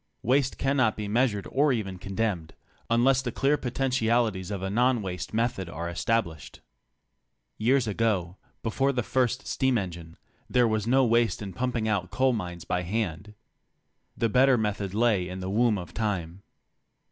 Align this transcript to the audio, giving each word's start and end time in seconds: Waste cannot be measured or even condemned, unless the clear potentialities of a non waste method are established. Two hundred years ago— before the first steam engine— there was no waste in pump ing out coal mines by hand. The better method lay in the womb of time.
Waste 0.23 0.57
cannot 0.57 0.97
be 0.97 1.07
measured 1.07 1.45
or 1.51 1.71
even 1.71 1.99
condemned, 1.99 2.55
unless 2.89 3.21
the 3.21 3.31
clear 3.31 3.55
potentialities 3.55 4.49
of 4.49 4.63
a 4.63 4.69
non 4.71 5.03
waste 5.03 5.31
method 5.31 5.69
are 5.69 5.87
established. 5.87 6.55
Two 6.55 6.61
hundred 6.63 7.65
years 7.67 7.87
ago— 7.87 8.37
before 8.63 8.91
the 8.91 9.03
first 9.03 9.45
steam 9.45 9.77
engine— 9.77 10.17
there 10.49 10.67
was 10.67 10.87
no 10.87 11.05
waste 11.05 11.39
in 11.39 11.53
pump 11.53 11.75
ing 11.75 11.87
out 11.87 12.09
coal 12.09 12.33
mines 12.33 12.65
by 12.65 12.81
hand. 12.81 13.35
The 14.17 14.27
better 14.27 14.57
method 14.57 14.95
lay 14.95 15.29
in 15.29 15.39
the 15.39 15.51
womb 15.51 15.77
of 15.77 15.93
time. 15.93 16.41